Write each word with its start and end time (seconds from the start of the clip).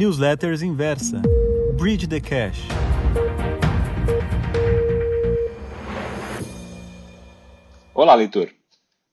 Newsletters 0.00 0.62
Inversa. 0.62 1.20
Bridge 1.76 2.06
the 2.06 2.22
Cash. 2.22 2.58
Olá, 7.92 8.14
leitor. 8.14 8.50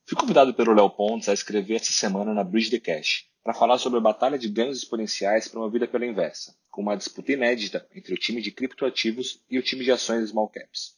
Fui 0.06 0.18
convidado 0.18 0.54
pelo 0.54 0.74
Léo 0.74 0.90
Pontes 0.90 1.28
a 1.28 1.34
escrever 1.34 1.76
essa 1.76 1.92
semana 1.92 2.34
na 2.34 2.42
Bridge 2.42 2.72
the 2.72 2.80
Cash 2.80 3.26
para 3.44 3.54
falar 3.54 3.78
sobre 3.80 4.00
a 4.00 4.02
batalha 4.02 4.40
de 4.40 4.48
ganhos 4.48 4.78
exponenciais 4.78 5.50
promovida 5.50 5.90
pela 5.90 6.06
Inversa, 6.06 6.56
com 6.72 6.84
uma 6.84 6.96
disputa 6.96 7.34
inédita 7.34 7.86
entre 7.94 8.14
o 8.14 8.18
time 8.18 8.42
de 8.42 8.52
criptoativos 8.52 9.44
e 9.50 9.60
o 9.60 9.62
time 9.62 9.84
de 9.84 9.92
ações 9.92 10.30
small 10.30 10.48
caps. 10.48 10.96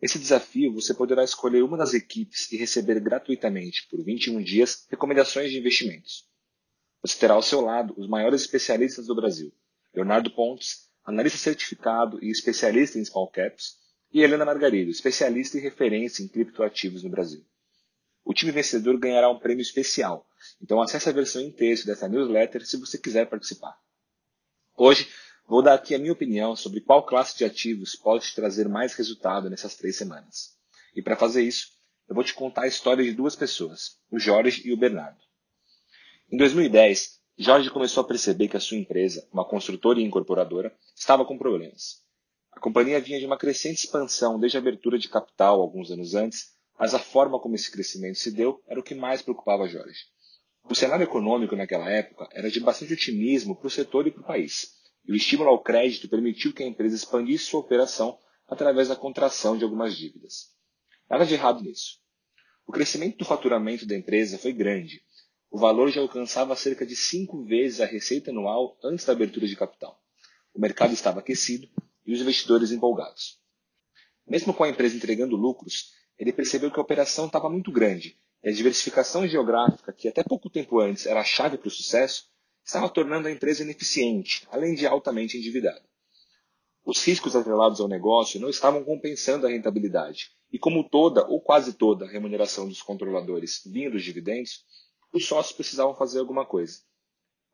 Nesse 0.00 0.18
desafio, 0.18 0.72
você 0.72 0.94
poderá 0.94 1.22
escolher 1.22 1.62
uma 1.62 1.76
das 1.76 1.92
equipes 1.92 2.50
e 2.50 2.56
receber 2.56 2.98
gratuitamente, 2.98 3.86
por 3.90 4.02
21 4.02 4.42
dias, 4.42 4.86
recomendações 4.88 5.50
de 5.50 5.58
investimentos. 5.58 6.26
Você 7.02 7.18
terá 7.18 7.34
ao 7.34 7.42
seu 7.42 7.60
lado 7.60 7.94
os 7.96 8.08
maiores 8.08 8.42
especialistas 8.42 9.06
do 9.06 9.14
Brasil, 9.14 9.52
Leonardo 9.94 10.30
Pontes, 10.30 10.88
analista 11.04 11.38
certificado 11.38 12.22
e 12.22 12.30
especialista 12.30 12.98
em 12.98 13.04
small 13.04 13.28
caps, 13.28 13.78
e 14.12 14.22
Helena 14.22 14.44
Margarido, 14.44 14.90
especialista 14.90 15.58
e 15.58 15.60
referência 15.60 16.22
em 16.22 16.28
criptoativos 16.28 17.02
no 17.02 17.10
Brasil. 17.10 17.44
O 18.24 18.34
time 18.34 18.50
vencedor 18.50 18.98
ganhará 18.98 19.30
um 19.30 19.38
prêmio 19.38 19.62
especial, 19.62 20.26
então 20.60 20.82
acesse 20.82 21.08
a 21.08 21.12
versão 21.12 21.40
em 21.40 21.50
texto 21.50 21.86
dessa 21.86 22.08
newsletter 22.08 22.66
se 22.66 22.76
você 22.76 22.98
quiser 22.98 23.28
participar. 23.28 23.78
Hoje, 24.76 25.08
vou 25.46 25.62
dar 25.62 25.74
aqui 25.74 25.94
a 25.94 25.98
minha 25.98 26.12
opinião 26.12 26.56
sobre 26.56 26.80
qual 26.80 27.06
classe 27.06 27.36
de 27.36 27.44
ativos 27.44 27.94
pode 27.94 28.26
te 28.26 28.34
trazer 28.34 28.68
mais 28.68 28.94
resultado 28.94 29.48
nessas 29.48 29.76
três 29.76 29.96
semanas. 29.96 30.56
E 30.94 31.02
para 31.02 31.16
fazer 31.16 31.42
isso, 31.42 31.68
eu 32.08 32.14
vou 32.14 32.24
te 32.24 32.34
contar 32.34 32.62
a 32.62 32.68
história 32.68 33.04
de 33.04 33.12
duas 33.12 33.36
pessoas, 33.36 33.98
o 34.10 34.18
Jorge 34.18 34.66
e 34.66 34.72
o 34.72 34.76
Bernardo. 34.76 35.27
Em 36.30 36.36
2010, 36.36 37.20
Jorge 37.38 37.70
começou 37.70 38.02
a 38.02 38.06
perceber 38.06 38.48
que 38.48 38.56
a 38.56 38.60
sua 38.60 38.76
empresa, 38.76 39.26
uma 39.32 39.46
construtora 39.46 39.98
e 39.98 40.04
incorporadora, 40.04 40.76
estava 40.94 41.24
com 41.24 41.38
problemas. 41.38 42.02
A 42.52 42.60
companhia 42.60 43.00
vinha 43.00 43.18
de 43.18 43.24
uma 43.24 43.38
crescente 43.38 43.78
expansão 43.78 44.38
desde 44.38 44.58
a 44.58 44.60
abertura 44.60 44.98
de 44.98 45.08
capital 45.08 45.58
alguns 45.58 45.90
anos 45.90 46.14
antes, 46.14 46.52
mas 46.78 46.92
a 46.92 46.98
forma 46.98 47.40
como 47.40 47.54
esse 47.54 47.72
crescimento 47.72 48.18
se 48.18 48.30
deu 48.30 48.62
era 48.66 48.78
o 48.78 48.82
que 48.82 48.94
mais 48.94 49.22
preocupava 49.22 49.66
Jorge. 49.66 50.00
O 50.68 50.74
cenário 50.74 51.04
econômico 51.04 51.56
naquela 51.56 51.88
época 51.90 52.28
era 52.32 52.50
de 52.50 52.60
bastante 52.60 52.92
otimismo 52.92 53.56
para 53.56 53.68
o 53.68 53.70
setor 53.70 54.06
e 54.06 54.10
para 54.10 54.20
o 54.20 54.26
país, 54.26 54.74
e 55.06 55.12
o 55.12 55.16
estímulo 55.16 55.48
ao 55.48 55.62
crédito 55.62 56.10
permitiu 56.10 56.52
que 56.52 56.62
a 56.62 56.66
empresa 56.66 56.94
expandisse 56.94 57.46
sua 57.46 57.60
operação 57.60 58.18
através 58.46 58.88
da 58.88 58.96
contração 58.96 59.56
de 59.56 59.64
algumas 59.64 59.96
dívidas. 59.96 60.50
Nada 61.08 61.24
de 61.24 61.32
errado 61.32 61.62
nisso. 61.62 62.00
O 62.66 62.72
crescimento 62.72 63.16
do 63.16 63.24
faturamento 63.24 63.86
da 63.86 63.96
empresa 63.96 64.36
foi 64.36 64.52
grande, 64.52 65.02
o 65.50 65.58
valor 65.58 65.90
já 65.90 66.00
alcançava 66.00 66.54
cerca 66.54 66.84
de 66.84 66.94
cinco 66.94 67.42
vezes 67.42 67.80
a 67.80 67.86
receita 67.86 68.30
anual 68.30 68.76
antes 68.82 69.04
da 69.04 69.12
abertura 69.12 69.46
de 69.46 69.56
capital. 69.56 70.02
O 70.54 70.60
mercado 70.60 70.92
estava 70.92 71.20
aquecido 71.20 71.68
e 72.06 72.12
os 72.12 72.20
investidores 72.20 72.70
empolgados. 72.70 73.38
Mesmo 74.26 74.52
com 74.52 74.64
a 74.64 74.68
empresa 74.68 74.96
entregando 74.96 75.36
lucros, 75.36 75.92
ele 76.18 76.32
percebeu 76.32 76.70
que 76.70 76.78
a 76.78 76.82
operação 76.82 77.26
estava 77.26 77.48
muito 77.48 77.72
grande 77.72 78.18
e 78.42 78.50
a 78.50 78.52
diversificação 78.52 79.26
geográfica, 79.26 79.92
que 79.92 80.08
até 80.08 80.22
pouco 80.22 80.50
tempo 80.50 80.80
antes 80.80 81.06
era 81.06 81.20
a 81.20 81.24
chave 81.24 81.56
para 81.56 81.68
o 81.68 81.70
sucesso, 81.70 82.28
estava 82.64 82.88
tornando 82.88 83.28
a 83.28 83.30
empresa 83.30 83.62
ineficiente, 83.62 84.46
além 84.50 84.74
de 84.74 84.86
altamente 84.86 85.38
endividada. 85.38 85.82
Os 86.84 87.02
riscos 87.04 87.34
atrelados 87.34 87.80
ao 87.80 87.88
negócio 87.88 88.40
não 88.40 88.48
estavam 88.48 88.84
compensando 88.84 89.46
a 89.46 89.50
rentabilidade, 89.50 90.32
e 90.52 90.58
como 90.58 90.88
toda 90.88 91.26
ou 91.26 91.40
quase 91.40 91.74
toda 91.74 92.04
a 92.04 92.08
remuneração 92.08 92.68
dos 92.68 92.82
controladores 92.82 93.62
vinha 93.66 93.90
dos 93.90 94.02
dividendos, 94.02 94.64
os 95.12 95.26
sócios 95.26 95.54
precisavam 95.54 95.94
fazer 95.94 96.18
alguma 96.20 96.46
coisa. 96.46 96.80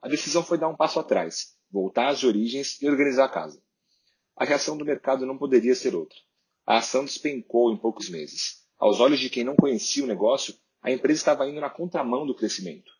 A 0.02 0.08
decisão 0.08 0.42
foi 0.42 0.58
dar 0.58 0.68
um 0.68 0.76
passo 0.76 0.98
atrás, 1.00 1.56
voltar 1.70 2.08
às 2.08 2.24
origens 2.24 2.80
e 2.80 2.88
organizar 2.88 3.24
a 3.24 3.28
casa. 3.28 3.62
A 4.36 4.44
reação 4.44 4.76
do 4.76 4.84
mercado 4.84 5.24
não 5.24 5.38
poderia 5.38 5.74
ser 5.74 5.94
outra. 5.94 6.18
A 6.66 6.78
ação 6.78 7.04
despencou 7.04 7.72
em 7.72 7.76
poucos 7.76 8.08
meses. 8.08 8.64
Aos 8.78 9.00
olhos 9.00 9.20
de 9.20 9.30
quem 9.30 9.44
não 9.44 9.54
conhecia 9.54 10.02
o 10.02 10.06
negócio, 10.06 10.54
a 10.82 10.90
empresa 10.90 11.20
estava 11.20 11.48
indo 11.48 11.60
na 11.60 11.70
contramão 11.70 12.26
do 12.26 12.34
crescimento. 12.34 12.92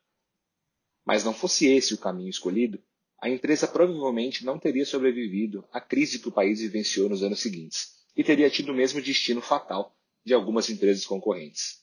Mas 1.05 1.25
não 1.25 1.35
fosse 1.35 1.67
esse 1.67 1.93
o 1.93 1.99
caminho 1.99 2.31
escolhido, 2.31 2.83
a 3.21 3.29
empresa 3.29 3.67
provavelmente 3.67 4.45
não 4.45 4.59
teria 4.59 4.85
sobrevivido 4.85 5.67
à 5.73 5.81
crise 5.81 6.19
que 6.19 6.29
o 6.29 6.33
país 6.33 6.61
vivenciou 6.61 7.09
nos 7.09 7.23
anos 7.23 7.41
seguintes 7.41 7.95
e 8.17 8.23
teria 8.23 8.51
tido 8.51 8.71
o 8.71 8.75
mesmo 8.75 9.03
destino 9.03 9.41
fatal 9.41 9.97
de 10.25 10.33
algumas 10.33 10.71
empresas 10.71 11.05
concorrentes. 11.05 11.83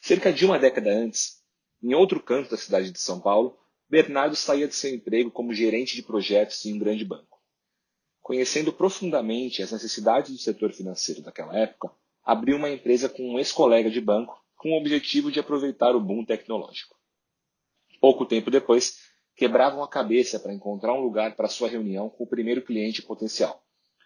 Cerca 0.00 0.32
de 0.32 0.44
uma 0.44 0.58
década 0.58 0.90
antes, 0.90 1.39
em 1.82 1.94
outro 1.94 2.22
canto 2.22 2.50
da 2.50 2.56
cidade 2.56 2.90
de 2.90 3.00
São 3.00 3.20
Paulo, 3.20 3.58
Bernardo 3.88 4.36
saía 4.36 4.68
de 4.68 4.74
seu 4.74 4.94
emprego 4.94 5.30
como 5.30 5.54
gerente 5.54 5.96
de 5.96 6.02
projetos 6.02 6.64
em 6.64 6.74
um 6.74 6.78
grande 6.78 7.04
banco. 7.04 7.40
Conhecendo 8.20 8.72
profundamente 8.72 9.62
as 9.62 9.72
necessidades 9.72 10.30
do 10.30 10.38
setor 10.38 10.72
financeiro 10.72 11.22
daquela 11.22 11.58
época, 11.58 11.90
abriu 12.22 12.56
uma 12.56 12.70
empresa 12.70 13.08
com 13.08 13.34
um 13.34 13.38
ex-colega 13.38 13.90
de 13.90 14.00
banco 14.00 14.40
com 14.56 14.72
o 14.72 14.78
objetivo 14.78 15.32
de 15.32 15.40
aproveitar 15.40 15.96
o 15.96 16.00
boom 16.00 16.24
tecnológico. 16.24 16.94
Pouco 18.00 18.26
tempo 18.26 18.50
depois, 18.50 18.98
quebravam 19.34 19.82
a 19.82 19.88
cabeça 19.88 20.38
para 20.38 20.52
encontrar 20.52 20.92
um 20.92 21.00
lugar 21.00 21.34
para 21.34 21.48
sua 21.48 21.68
reunião 21.68 22.10
com 22.10 22.24
o 22.24 22.28
primeiro 22.28 22.62
cliente 22.62 23.02
potencial. 23.02 23.64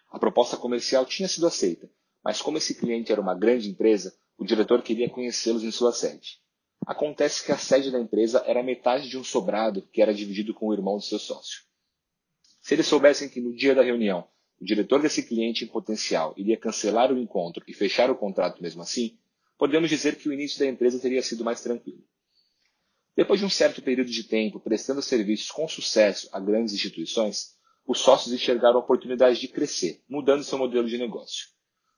A 0.09 0.17
proposta 0.17 0.55
comercial 0.55 1.05
tinha 1.05 1.27
sido 1.27 1.45
aceita, 1.45 1.91
mas 2.23 2.41
como 2.41 2.57
esse 2.57 2.73
cliente 2.73 3.11
era 3.11 3.19
uma 3.19 3.35
grande 3.35 3.69
empresa, 3.69 4.15
o 4.37 4.45
diretor 4.45 4.81
queria 4.81 5.09
conhecê-los 5.09 5.63
em 5.63 5.71
sua 5.71 5.91
sede. 5.91 6.39
Acontece 6.85 7.43
que 7.43 7.51
a 7.51 7.57
sede 7.57 7.91
da 7.91 7.99
empresa 7.99 8.43
era 8.45 8.61
metade 8.61 9.09
de 9.09 9.17
um 9.17 9.23
sobrado 9.23 9.81
que 9.91 10.01
era 10.01 10.13
dividido 10.13 10.53
com 10.53 10.67
o 10.67 10.73
irmão 10.73 10.97
do 10.97 11.03
seu 11.03 11.17
sócio. 11.17 11.63
Se 12.61 12.75
eles 12.75 12.85
soubessem 12.85 13.27
que 13.27 13.41
no 13.41 13.55
dia 13.55 13.73
da 13.73 13.81
reunião 13.81 14.27
o 14.59 14.65
diretor 14.65 15.01
desse 15.01 15.23
cliente 15.23 15.63
em 15.63 15.67
potencial 15.67 16.33
iria 16.37 16.57
cancelar 16.57 17.11
o 17.11 17.17
encontro 17.17 17.63
e 17.67 17.73
fechar 17.73 18.09
o 18.09 18.15
contrato 18.15 18.61
mesmo 18.61 18.81
assim, 18.81 19.17
podemos 19.57 19.89
dizer 19.89 20.15
que 20.17 20.29
o 20.29 20.33
início 20.33 20.59
da 20.59 20.65
empresa 20.65 20.99
teria 20.99 21.21
sido 21.21 21.43
mais 21.43 21.61
tranquilo. 21.61 22.03
Depois 23.15 23.39
de 23.39 23.45
um 23.45 23.49
certo 23.49 23.81
período 23.81 24.11
de 24.11 24.23
tempo 24.23 24.59
prestando 24.59 25.01
serviços 25.01 25.49
com 25.49 25.67
sucesso 25.67 26.29
a 26.31 26.39
grandes 26.39 26.73
instituições, 26.73 27.55
os 27.87 27.99
sócios 27.99 28.33
enxergaram 28.33 28.77
a 28.77 28.83
oportunidade 28.83 29.39
de 29.39 29.47
crescer, 29.47 30.03
mudando 30.07 30.43
seu 30.43 30.57
modelo 30.57 30.87
de 30.87 30.97
negócio. 30.97 31.47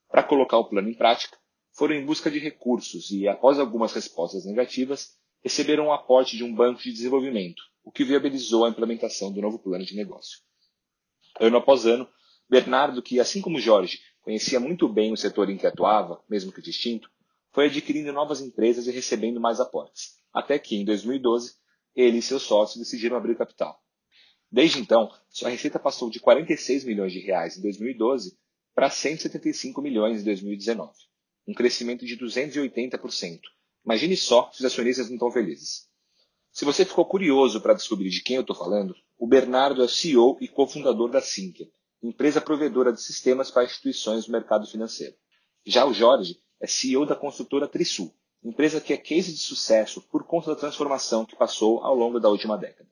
Para 0.09 0.23
colocar 0.23 0.57
o 0.57 0.69
plano 0.69 0.89
em 0.89 0.93
prática, 0.93 1.37
foram 1.77 1.93
em 1.93 2.03
busca 2.03 2.31
de 2.31 2.39
recursos 2.39 3.11
e, 3.11 3.27
após 3.27 3.59
algumas 3.59 3.93
respostas 3.93 4.45
negativas, 4.45 5.15
receberam 5.43 5.85
o 5.85 5.87
um 5.87 5.93
aporte 5.93 6.35
de 6.35 6.43
um 6.43 6.53
banco 6.53 6.81
de 6.81 6.91
desenvolvimento, 6.91 7.61
o 7.83 7.91
que 7.91 8.03
viabilizou 8.03 8.65
a 8.65 8.69
implementação 8.69 9.31
do 9.31 9.39
novo 9.39 9.59
plano 9.59 9.85
de 9.85 9.95
negócio. 9.95 10.39
Ano 11.39 11.57
após 11.57 11.85
ano, 11.85 12.09
Bernardo, 12.49 12.99
que, 13.03 13.19
assim 13.19 13.41
como 13.41 13.59
Jorge, 13.59 13.99
conhecia 14.23 14.59
muito 14.59 14.89
bem 14.89 15.13
o 15.13 15.17
setor 15.17 15.51
em 15.51 15.57
que 15.57 15.67
atuava, 15.67 16.19
mesmo 16.27 16.51
que 16.51 16.63
distinto, 16.63 17.11
foi 17.51 17.67
adquirindo 17.67 18.11
novas 18.11 18.41
empresas 18.41 18.87
e 18.87 18.91
recebendo 18.91 19.39
mais 19.39 19.59
aportes, 19.59 20.15
até 20.33 20.57
que, 20.57 20.75
em 20.75 20.83
2012, 20.83 21.57
ele 21.95 22.17
e 22.17 22.21
seus 22.23 22.41
sócios 22.41 22.83
decidiram 22.83 23.17
abrir 23.17 23.37
capital. 23.37 23.79
Desde 24.51 24.79
então, 24.79 25.11
sua 25.29 25.49
receita 25.49 25.77
passou 25.77 26.09
de 26.09 26.19
46 26.19 26.85
milhões 26.85 27.13
de 27.13 27.19
reais 27.19 27.55
em 27.55 27.61
2012 27.61 28.35
para 28.73 28.89
175 28.89 29.79
milhões 29.79 30.21
em 30.21 30.23
2019 30.23 30.91
um 31.47 31.53
crescimento 31.53 32.05
de 32.05 32.17
280%. 32.17 33.39
Imagine 33.85 34.17
só 34.17 34.51
se 34.51 34.59
os 34.59 34.65
acionistas 34.65 35.07
não 35.07 35.15
estão 35.15 35.31
felizes. 35.31 35.87
Se 36.51 36.65
você 36.65 36.83
ficou 36.83 37.05
curioso 37.05 37.61
para 37.61 37.73
descobrir 37.73 38.09
de 38.09 38.21
quem 38.21 38.35
eu 38.35 38.41
estou 38.41 38.55
falando, 38.55 38.95
o 39.17 39.25
Bernardo 39.25 39.83
é 39.83 39.87
CEO 39.87 40.37
e 40.41 40.47
cofundador 40.47 41.09
da 41.09 41.21
Sinqia, 41.21 41.69
empresa 42.03 42.41
provedora 42.41 42.91
de 42.91 43.01
sistemas 43.01 43.49
para 43.49 43.63
instituições 43.63 44.25
do 44.25 44.31
mercado 44.31 44.67
financeiro. 44.67 45.15
Já 45.65 45.85
o 45.85 45.93
Jorge 45.93 46.37
é 46.59 46.67
CEO 46.67 47.05
da 47.05 47.15
construtora 47.15 47.67
Trisul, 47.67 48.13
empresa 48.43 48.81
que 48.81 48.91
é 48.91 48.97
case 48.97 49.31
de 49.31 49.39
sucesso 49.39 50.01
por 50.01 50.23
conta 50.23 50.51
da 50.51 50.59
transformação 50.59 51.25
que 51.25 51.35
passou 51.35 51.79
ao 51.83 51.95
longo 51.95 52.19
da 52.19 52.29
última 52.29 52.57
década. 52.57 52.89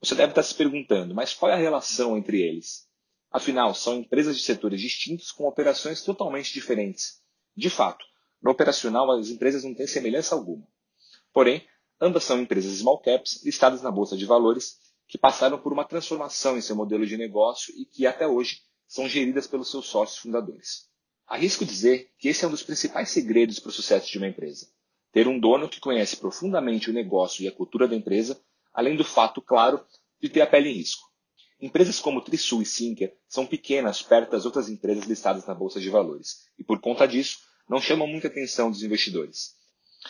Você 0.00 0.14
deve 0.14 0.30
estar 0.30 0.42
se 0.42 0.54
perguntando, 0.54 1.14
mas 1.14 1.34
qual 1.34 1.50
é 1.50 1.54
a 1.54 1.58
relação 1.58 2.16
entre 2.16 2.40
eles? 2.40 2.86
Afinal, 3.30 3.74
são 3.74 3.96
empresas 3.96 4.36
de 4.36 4.42
setores 4.42 4.80
distintos 4.80 5.32
com 5.32 5.46
operações 5.46 6.02
totalmente 6.02 6.52
diferentes, 6.52 7.20
de 7.58 7.70
fato, 7.70 8.04
no 8.40 8.52
operacional 8.52 9.10
as 9.10 9.28
empresas 9.28 9.64
não 9.64 9.74
têm 9.74 9.86
semelhança 9.86 10.34
alguma. 10.34 10.66
Porém, 11.32 11.66
ambas 12.00 12.24
são 12.24 12.40
empresas 12.40 12.78
small 12.78 13.00
caps 13.00 13.44
listadas 13.44 13.82
na 13.82 13.90
bolsa 13.90 14.16
de 14.16 14.24
valores 14.24 14.78
que 15.08 15.18
passaram 15.18 15.58
por 15.58 15.72
uma 15.72 15.84
transformação 15.84 16.56
em 16.56 16.60
seu 16.60 16.76
modelo 16.76 17.04
de 17.04 17.16
negócio 17.16 17.74
e 17.76 17.84
que 17.84 18.06
até 18.06 18.26
hoje 18.28 18.60
são 18.86 19.08
geridas 19.08 19.46
pelos 19.46 19.70
seus 19.70 19.86
sócios 19.86 20.18
fundadores. 20.18 20.88
Arrisco 21.26 21.64
dizer 21.64 22.12
que 22.18 22.28
esse 22.28 22.44
é 22.44 22.48
um 22.48 22.50
dos 22.50 22.62
principais 22.62 23.10
segredos 23.10 23.58
para 23.58 23.70
o 23.70 23.72
sucesso 23.72 24.10
de 24.10 24.18
uma 24.18 24.28
empresa. 24.28 24.68
Ter 25.12 25.26
um 25.26 25.38
dono 25.38 25.68
que 25.68 25.80
conhece 25.80 26.16
profundamente 26.16 26.90
o 26.90 26.92
negócio 26.92 27.42
e 27.42 27.48
a 27.48 27.52
cultura 27.52 27.88
da 27.88 27.96
empresa, 27.96 28.40
além 28.72 28.96
do 28.96 29.04
fato, 29.04 29.42
claro, 29.42 29.84
de 30.20 30.28
ter 30.28 30.40
a 30.42 30.46
pele 30.46 30.70
em 30.70 30.74
risco. 30.74 31.08
Empresas 31.60 31.98
como 31.98 32.20
Trisul 32.20 32.62
e 32.62 32.66
Sinqia 32.66 33.12
são 33.28 33.44
pequenas 33.44 34.00
perto 34.00 34.30
das 34.30 34.44
outras 34.44 34.68
empresas 34.68 35.04
listadas 35.04 35.44
na 35.44 35.54
Bolsa 35.54 35.80
de 35.80 35.90
Valores, 35.90 36.46
e 36.56 36.62
por 36.62 36.80
conta 36.80 37.06
disso, 37.06 37.47
não 37.68 37.80
chamam 37.80 38.06
muita 38.06 38.28
atenção 38.28 38.70
dos 38.70 38.82
investidores. 38.82 39.56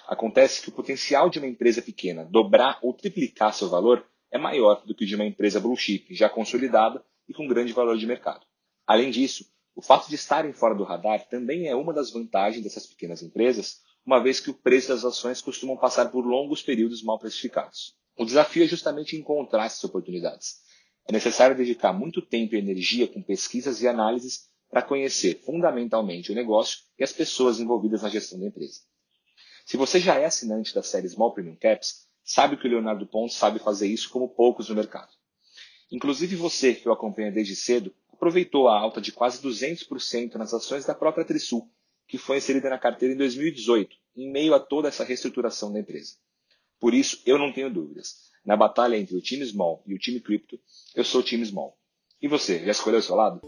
Acontece 0.07 0.63
que 0.63 0.69
o 0.69 0.73
potencial 0.73 1.29
de 1.29 1.39
uma 1.39 1.49
empresa 1.49 1.83
pequena 1.83 2.25
dobrar 2.25 2.79
ou 2.83 2.93
triplicar 2.93 3.53
seu 3.53 3.69
valor 3.69 4.07
é 4.31 4.39
maior 4.39 4.85
do 4.87 4.95
que 4.95 5.05
o 5.05 5.07
de 5.07 5.15
uma 5.15 5.25
empresa 5.25 5.59
blue 5.59 5.77
chip 5.77 6.15
já 6.15 6.29
consolidada 6.29 7.05
e 7.29 7.33
com 7.33 7.49
grande 7.49 7.73
valor 7.73 7.97
de 7.97 8.07
mercado. 8.07 8.47
Além 8.87 9.11
disso, 9.11 9.47
o 9.75 9.83
fato 9.83 10.09
de 10.09 10.15
estarem 10.15 10.53
fora 10.53 10.75
do 10.75 10.85
radar 10.85 11.27
também 11.29 11.69
é 11.69 11.75
uma 11.75 11.93
das 11.93 12.11
vantagens 12.11 12.63
dessas 12.63 12.87
pequenas 12.87 13.23
empresas, 13.23 13.81
uma 14.05 14.23
vez 14.23 14.41
que 14.41 14.51
o 14.51 14.55
preço 14.55 14.89
das 14.89 15.05
ações 15.05 15.41
costumam 15.41 15.77
passar 15.77 16.11
por 16.11 16.25
longos 16.25 16.63
períodos 16.63 17.03
mal 17.03 17.19
precificados. 17.19 17.95
O 18.17 18.25
desafio 18.25 18.65
é 18.65 18.67
justamente 18.67 19.17
encontrar 19.17 19.67
essas 19.67 19.85
oportunidades. 19.85 20.61
É 21.07 21.13
necessário 21.13 21.57
dedicar 21.57 21.93
muito 21.93 22.21
tempo 22.21 22.55
e 22.55 22.59
energia 22.59 23.07
com 23.07 23.23
pesquisas 23.23 23.81
e 23.81 23.89
análises 23.89 24.49
para 24.71 24.83
conhecer 24.83 25.41
fundamentalmente 25.45 26.31
o 26.31 26.35
negócio 26.35 26.81
e 26.99 27.05
as 27.05 27.13
pessoas 27.13 27.59
envolvidas 27.59 28.03
na 28.03 28.09
gestão 28.09 28.39
da 28.39 28.47
empresa. 28.47 28.81
Se 29.65 29.77
você 29.77 30.01
já 30.01 30.19
é 30.19 30.25
assinante 30.25 30.75
da 30.75 30.83
série 30.83 31.09
Small 31.09 31.33
Premium 31.33 31.57
Caps, 31.57 32.07
sabe 32.23 32.57
que 32.57 32.67
o 32.67 32.71
Leonardo 32.71 33.07
Pontes 33.07 33.37
sabe 33.37 33.59
fazer 33.59 33.87
isso 33.87 34.11
como 34.11 34.29
poucos 34.29 34.69
no 34.69 34.75
mercado. 34.75 35.11
Inclusive 35.91 36.37
você, 36.37 36.75
que 36.75 36.89
o 36.89 36.93
acompanha 36.93 37.33
desde 37.33 37.57
cedo, 37.57 37.95
aproveitou 38.13 38.69
a 38.69 38.79
alta 38.79 39.01
de 39.01 39.13
quase 39.13 39.43
200% 39.43 40.35
nas 40.35 40.53
ações 40.53 40.85
da 40.85 40.95
própria 40.95 41.25
Trisul, 41.25 41.71
que 42.07 42.19
foi 42.19 42.39
inserida 42.39 42.69
na 42.69 42.79
carteira 42.79 43.15
em 43.15 43.19
2018, 43.19 43.97
em 44.17 44.31
meio 44.31 44.55
a 44.55 44.61
toda 44.61 44.89
essa 44.89 45.05
reestruturação 45.05 45.73
da 45.73 45.81
empresa. 45.81 46.15
Por 46.81 46.95
isso, 46.95 47.23
eu 47.25 47.39
não 47.39 47.53
tenho 47.53 47.73
dúvidas. 47.73 48.29
Na 48.45 48.57
batalha 48.57 48.97
entre 48.97 49.17
o 49.17 49.21
time 49.21 49.45
Small 49.45 49.83
e 49.87 49.95
o 49.95 49.99
time 49.99 50.21
Crypto, 50.21 50.59
eu 50.95 51.05
sou 51.05 51.21
o 51.21 51.25
time 51.25 51.45
Small. 51.45 51.77
E 52.21 52.27
você, 52.27 52.65
já 52.65 52.73
escolheu 52.73 53.01
o 53.01 53.03
seu 53.03 53.15
lado? 53.15 53.41